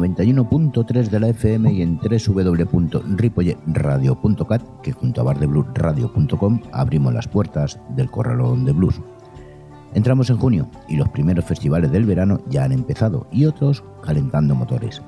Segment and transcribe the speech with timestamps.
[0.00, 8.10] 91.3 de la FM y en www.ripolletradio.cat, que junto a bardebluesradio.com abrimos las puertas del
[8.10, 9.00] Corralón de Blues.
[9.92, 14.54] Entramos en junio y los primeros festivales del verano ya han empezado y otros calentando
[14.54, 15.02] motores.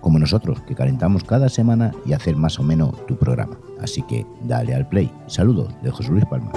[0.00, 3.58] Como nosotros, que calentamos cada semana y hacer más o menos tu programa.
[3.80, 5.10] Así que dale al play.
[5.26, 6.52] Saludos de José Luis Palma.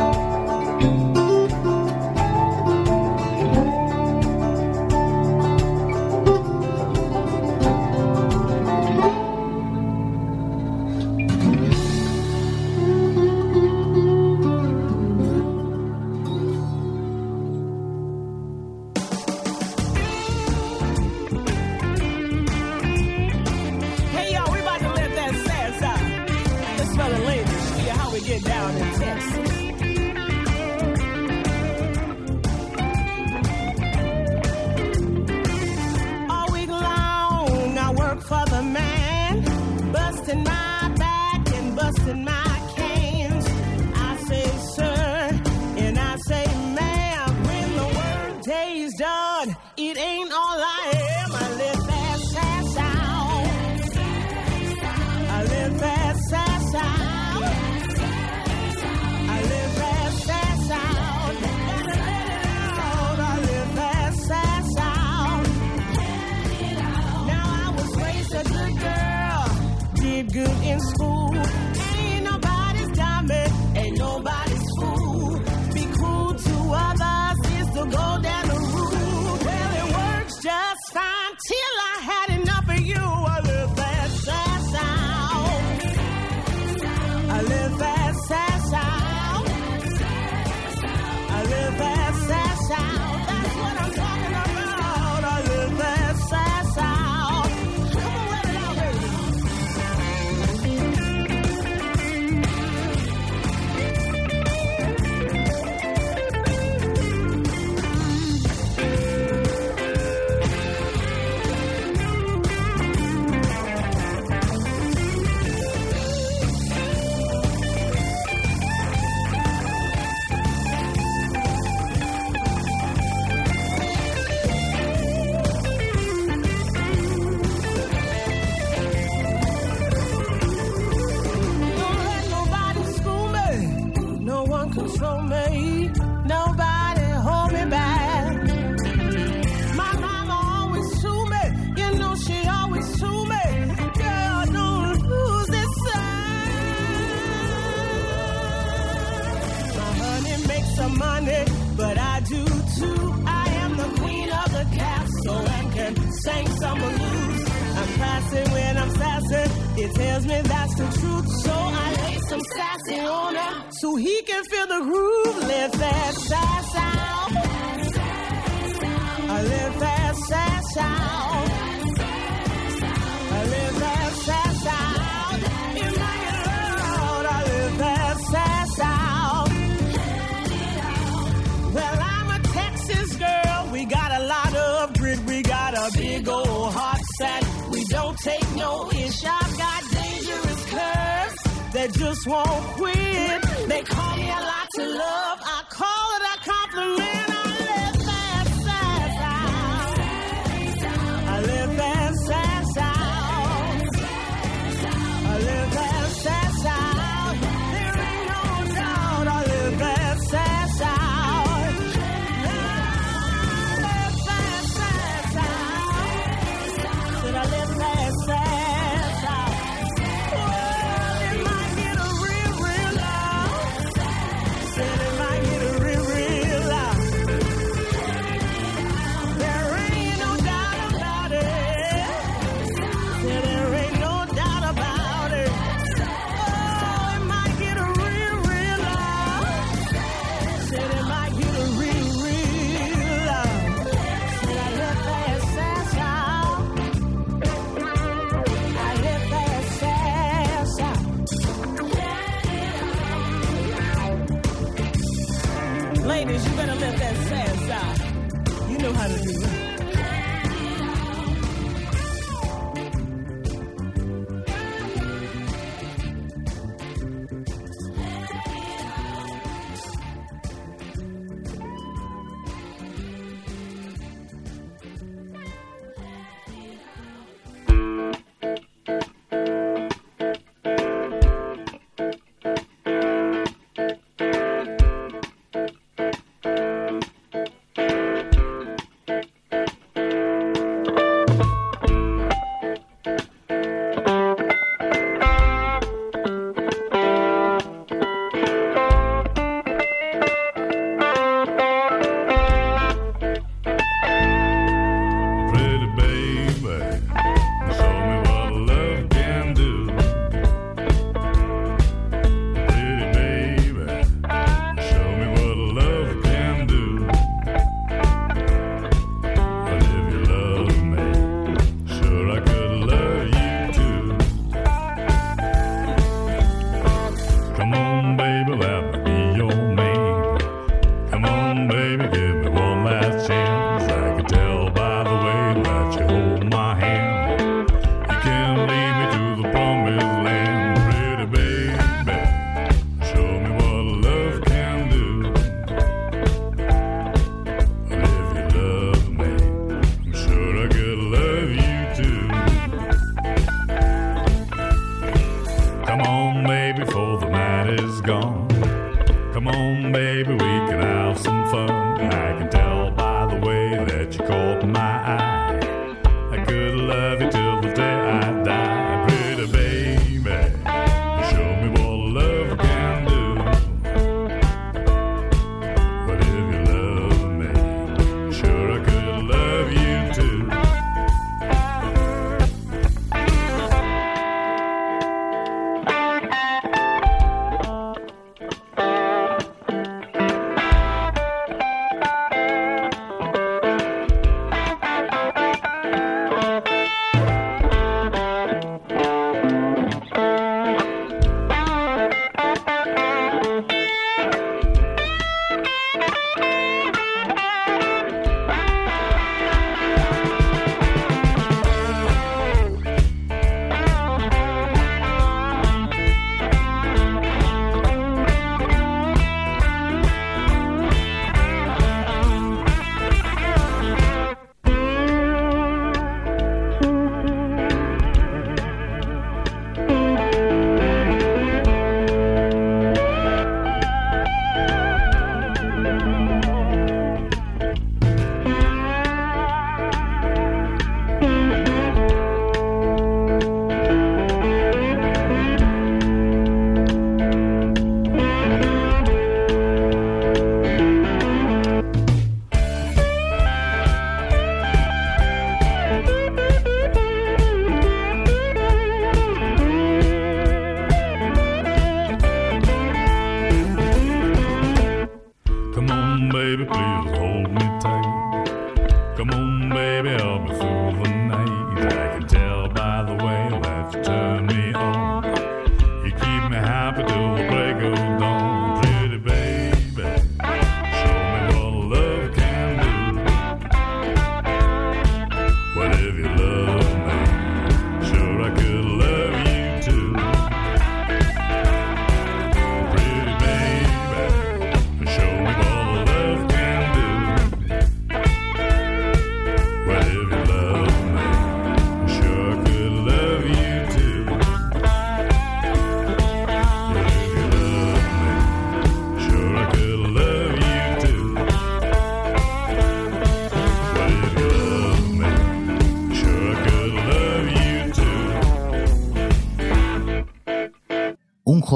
[191.92, 192.48] Just won't
[192.78, 193.42] quit.
[193.68, 194.51] They call me a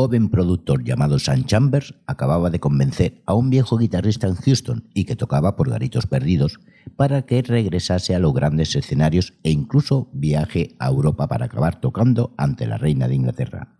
[0.05, 5.05] joven productor llamado Sam Chambers acababa de convencer a un viejo guitarrista en Houston y
[5.05, 6.59] que tocaba por garitos perdidos
[6.95, 12.35] para que regresase a los grandes escenarios e incluso viaje a Europa para acabar tocando
[12.38, 13.79] ante la reina de Inglaterra.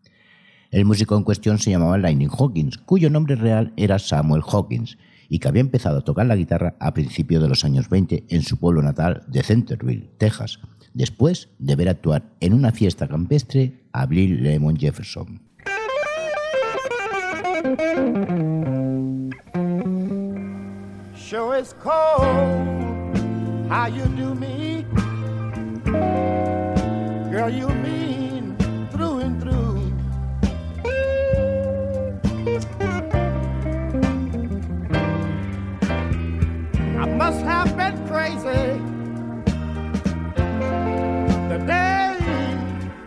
[0.72, 4.98] El músico en cuestión se llamaba Lightning Hawkins, cuyo nombre real era Samuel Hawkins,
[5.29, 8.41] y que había empezado a tocar la guitarra a principios de los años 20 en
[8.41, 10.60] su pueblo natal de Centerville, Texas,
[10.96, 15.45] después de ver actuar en una fiesta campestre a Bill Lemon Jefferson.
[21.16, 23.18] Sure it's cold
[23.70, 24.86] how you do me.
[27.32, 28.56] Girl, you mean
[28.92, 29.92] through and through.
[37.00, 38.80] I must have been crazy
[41.50, 42.16] the day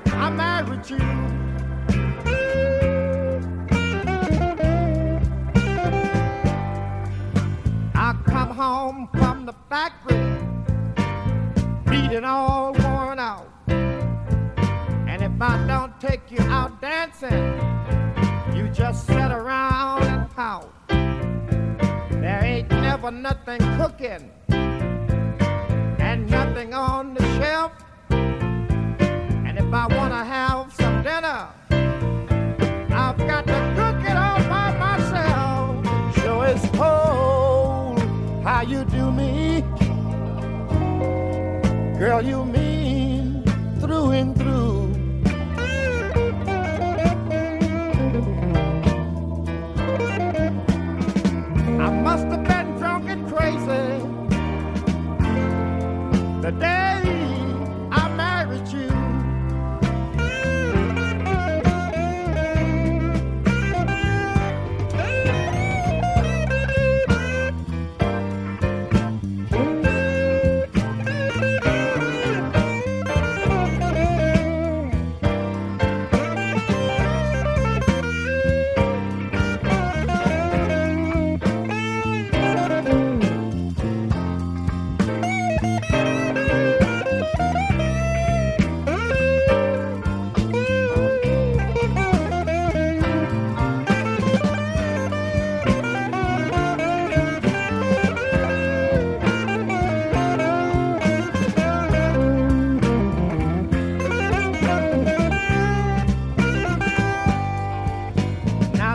[0.06, 1.17] I married you.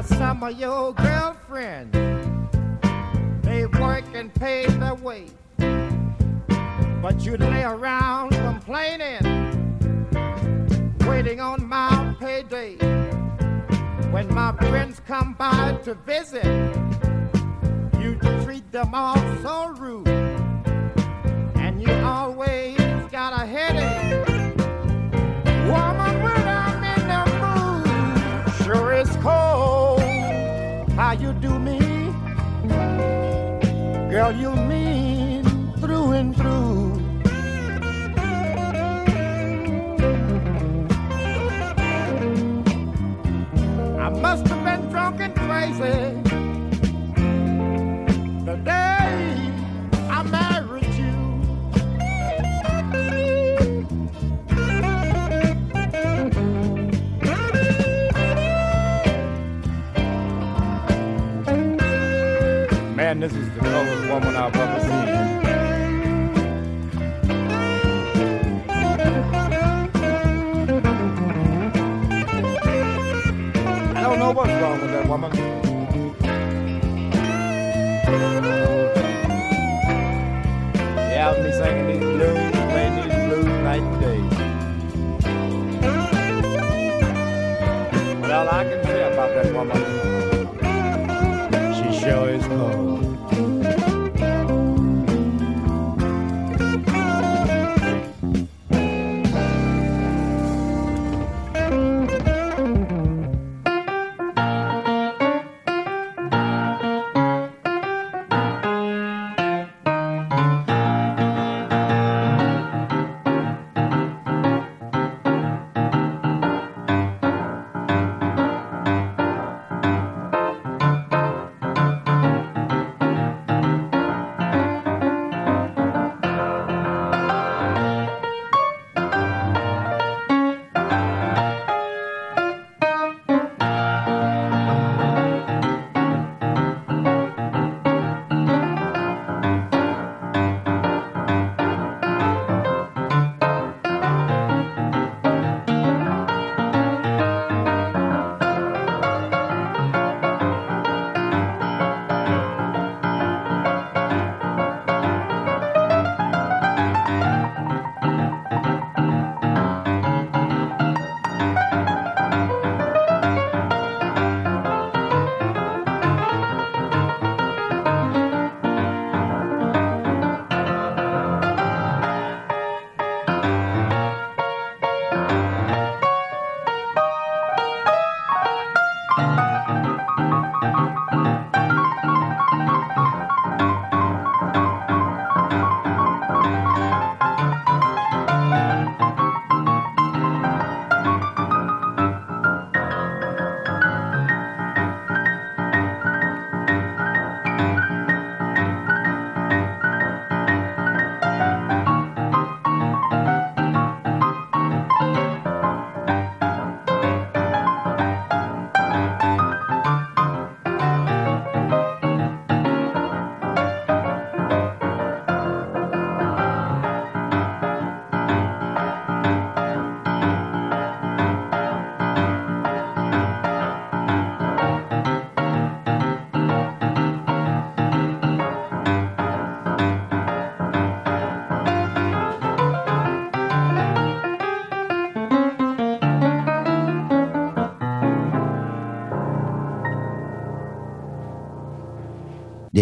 [0.06, 1.94] Some of your girlfriends,
[3.44, 5.28] they work and pay their way.
[5.58, 9.24] But you lay around complaining,
[11.08, 12.76] waiting on my payday.
[14.12, 16.46] When my friends come by to visit,
[18.00, 20.08] you treat them all so rude.
[21.56, 22.73] And you always
[34.24, 35.44] Girl, you mean
[35.82, 36.94] through and through.
[44.00, 46.22] I must have been drunk and crazy
[48.46, 49.52] the day
[50.10, 51.16] I married you.
[62.96, 65.08] Man, this is the coldest woman I've ever seen.
[73.96, 75.32] I don't know what's wrong with that woman.
[80.96, 84.20] Yeah, me singing these blues, playing these blues night and day.
[88.34, 88.83] All I can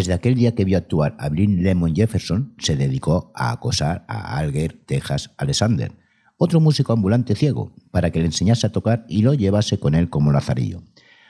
[0.01, 4.39] desde aquel día que vio actuar a Blin Lemon Jefferson, se dedicó a acosar a
[4.39, 5.91] Alger Texas Alexander,
[6.37, 10.09] otro músico ambulante ciego, para que le enseñase a tocar y lo llevase con él
[10.09, 10.81] como lazarillo.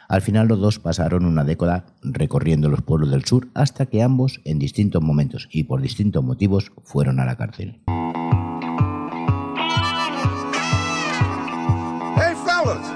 [0.07, 4.39] Al final los dos pasaron una década recorriendo los pueblos del sur hasta que ambos,
[4.45, 7.81] en distintos momentos y por distintos motivos, fueron a la cárcel.
[12.15, 12.87] Hey, fellas.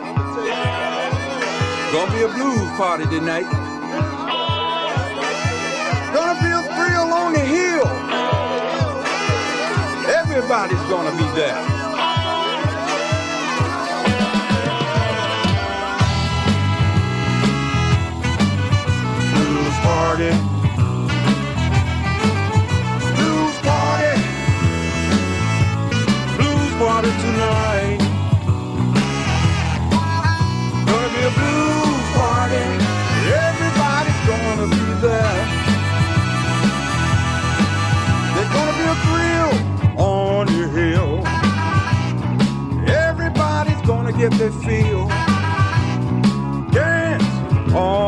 [1.92, 3.65] Gonna be a blues party tonight.
[6.16, 7.88] Gonna be a thrill on the hill.
[10.08, 11.60] Everybody's gonna be there.
[19.34, 20.32] Blues party.
[23.18, 24.14] Blues party.
[26.38, 28.00] Blues party tonight.
[30.88, 32.64] Gonna be a blues party.
[33.44, 35.65] Everybody's gonna be there.
[38.56, 39.54] Gonna be a thrill
[40.00, 41.14] on your hill.
[42.88, 45.08] Everybody's gonna get their feel.
[46.72, 47.28] Dance
[47.74, 48.05] all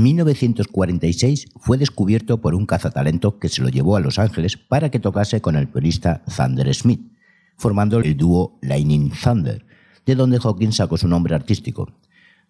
[0.00, 4.90] En 1946 fue descubierto por un cazatalento que se lo llevó a Los Ángeles para
[4.90, 7.02] que tocase con el pianista Thunder Smith,
[7.58, 9.66] formando el dúo Lightning Thunder,
[10.06, 11.92] de donde Hawkins sacó su nombre artístico.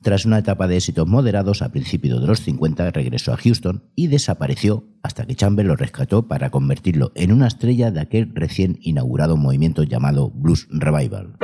[0.01, 4.07] Tras una etapa de éxitos moderados a principios de los 50 regresó a Houston y
[4.07, 9.37] desapareció hasta que Chamber lo rescató para convertirlo en una estrella de aquel recién inaugurado
[9.37, 11.37] movimiento llamado Blues Revival.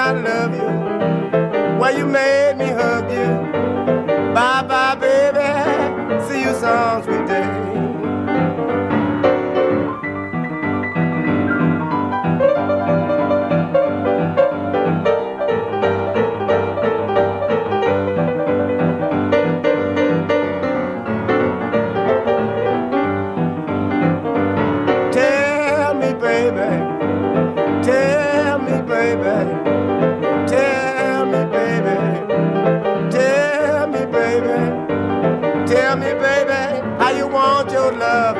[0.00, 1.78] I love you.
[1.78, 3.52] Why you made me hug you.
[4.32, 6.24] Bye bye, baby.
[6.26, 7.02] See you soon,
[37.72, 38.39] your love.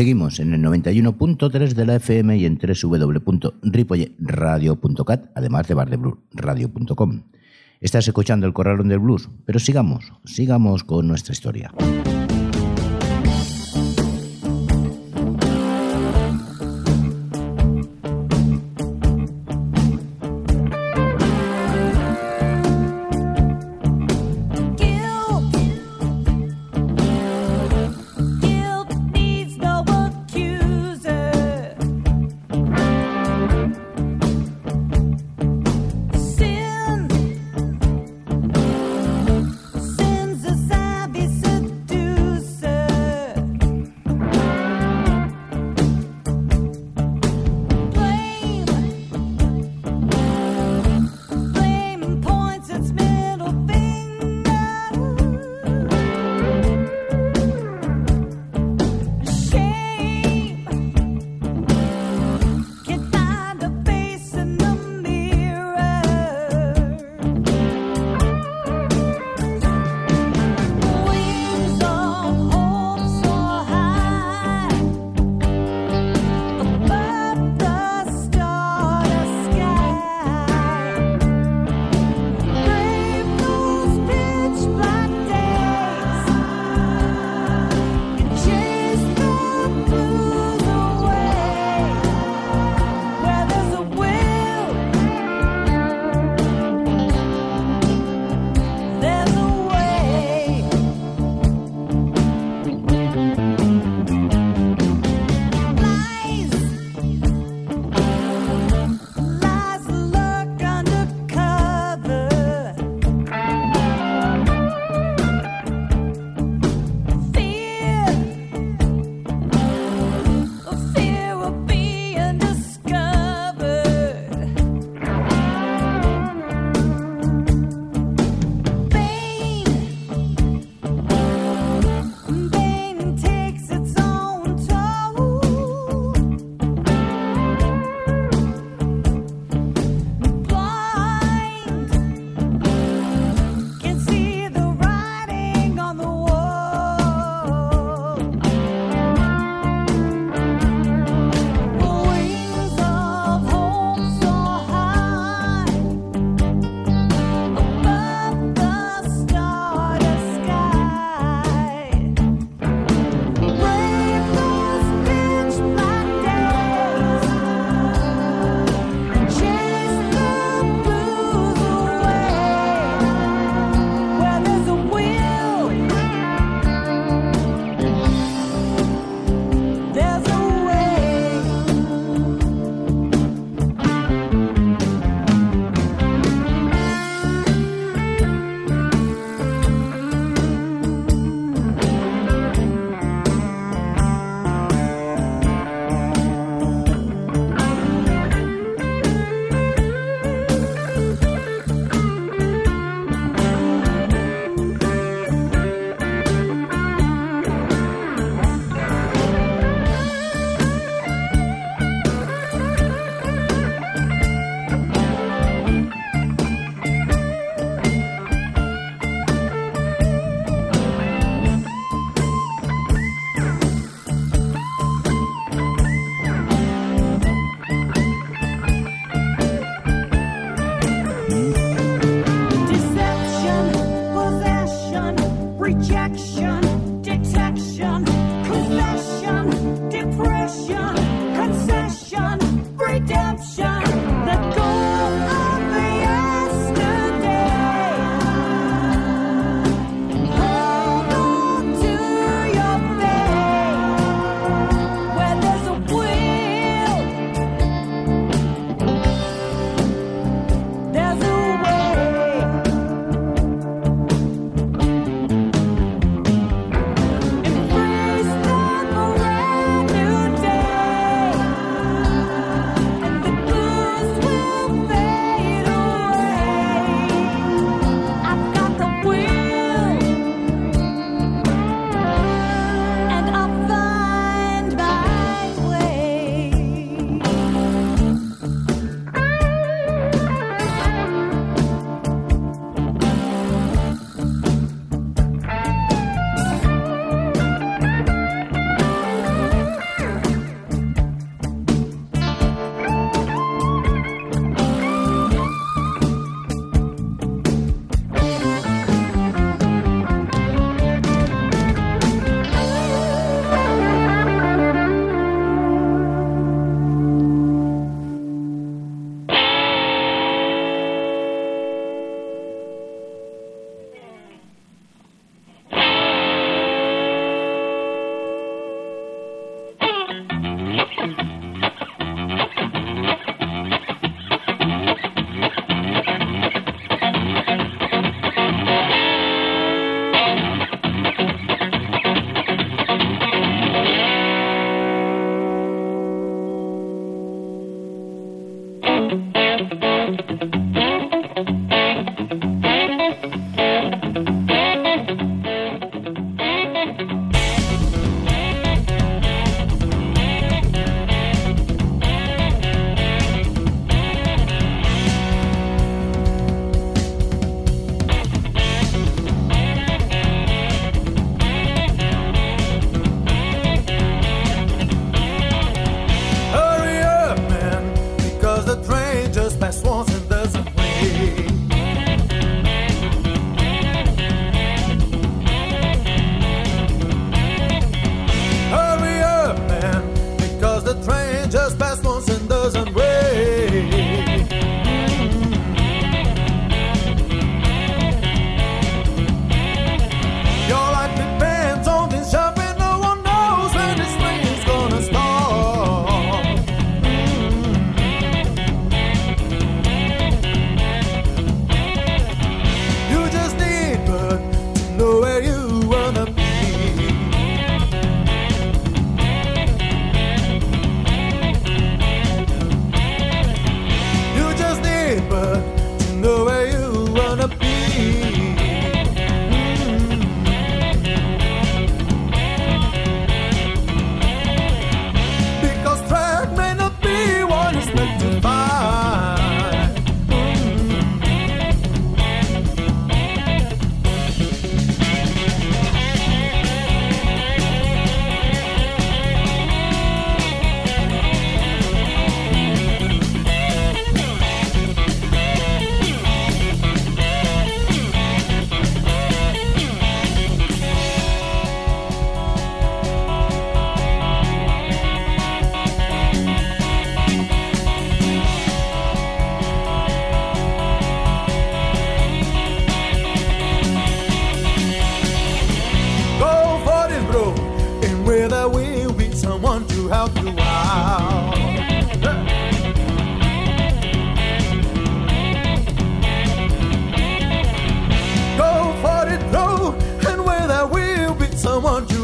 [0.00, 7.24] Seguimos en el 91.3 de la FM y en www.ripoyeradio.cat, además de bardebluesradio.com.
[7.82, 11.70] Estás escuchando el Corralón del Blues, pero sigamos, sigamos con nuestra historia.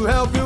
[0.05, 0.36] Help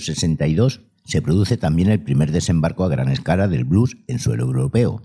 [0.00, 5.02] 1962 se produce también el primer desembarco a gran escala del blues en suelo europeo,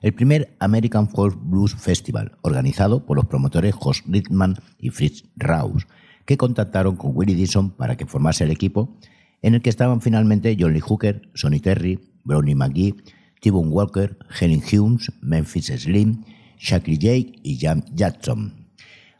[0.00, 5.86] el primer American Folk Blues Festival, organizado por los promotores Josh Rittman y Fritz Raus,
[6.24, 8.96] que contactaron con Willie Dixon para que formase el equipo,
[9.42, 12.94] en el que estaban finalmente John Lee Hooker, Sonny Terry, Brownie McGee,
[13.40, 16.24] T-Bone Walker, Henry Humes, Memphis Slim,
[16.58, 18.59] Shackly Jake y Jam Jackson.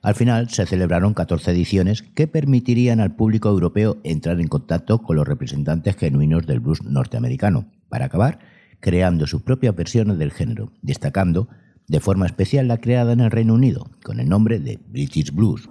[0.02, 5.16] Al final se celebraron 14 ediciones que permitirían al público europeo entrar en contacto con
[5.16, 8.38] los representantes genuinos del blues norteamericano, para acabar
[8.80, 11.48] creando sus propias versiones del género, destacando
[11.86, 15.68] de forma especial la creada en el Reino Unido, con el nombre de British Blues.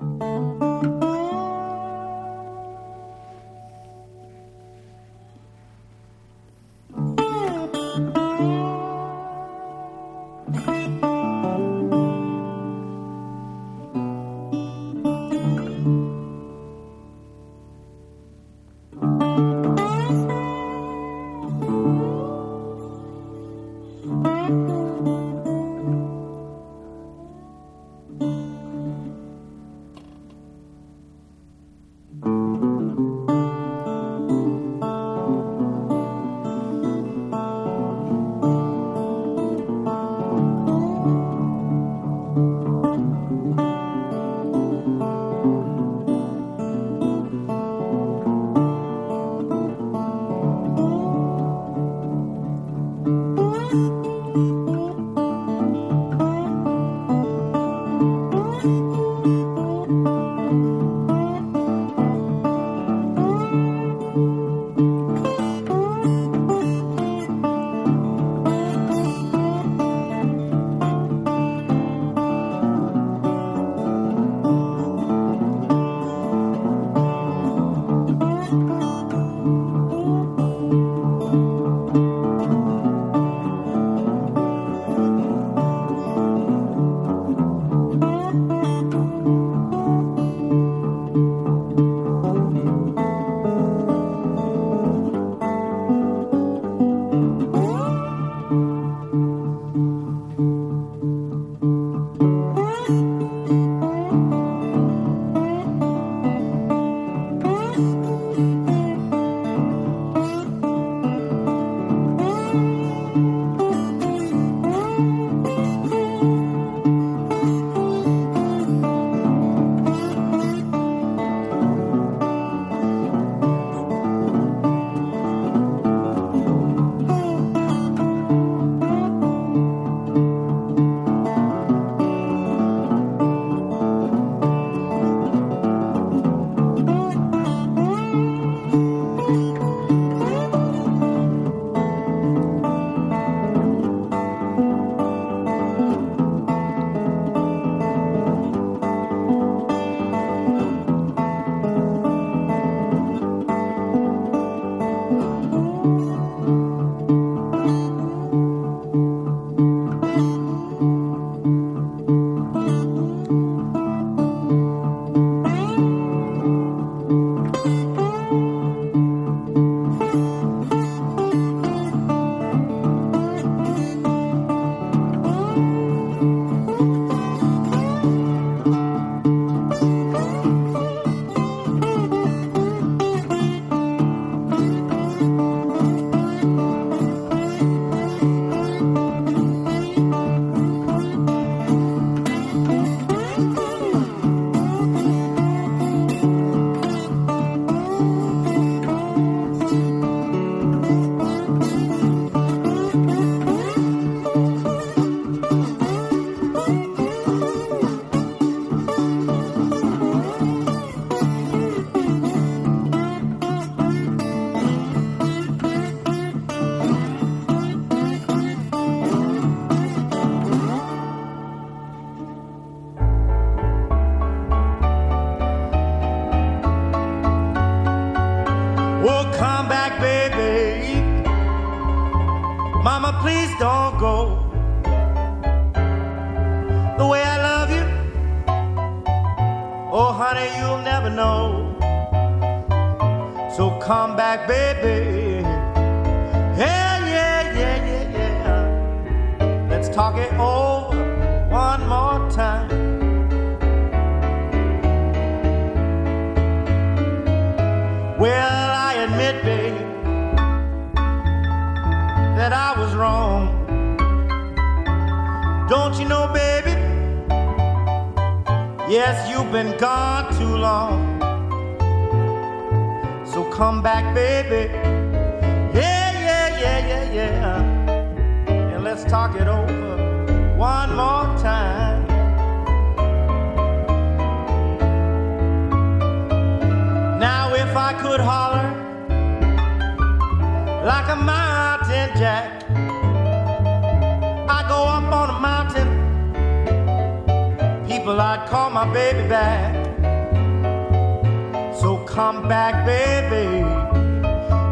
[301.79, 303.59] So come back, baby.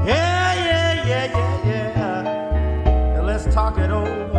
[0.05, 3.13] Yeah, yeah, yeah, yeah, yeah.
[3.15, 4.36] Now let's talk it over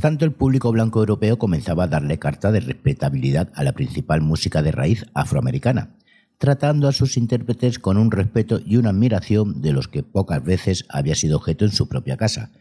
[0.00, 4.62] Tanto, el público blanco europeo comenzaba a darle carta de respetabilidad a la principal música
[4.62, 5.96] de raíz afroamericana,
[6.38, 10.84] tratando a sus intérpretes con un respeto y una admiración de los que pocas veces
[10.88, 12.52] había sido objeto en su propia casa.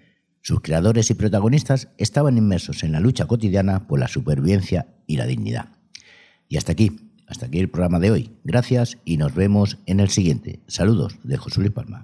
[0.42, 5.26] Sus creadores y protagonistas estaban inmersos en la lucha cotidiana por la supervivencia y la
[5.26, 5.70] dignidad.
[6.50, 8.32] Y hasta aquí, hasta aquí el programa de hoy.
[8.46, 10.62] Gracias y nos vemos en el siguiente.
[10.68, 12.02] Saludos de José Luis Palma.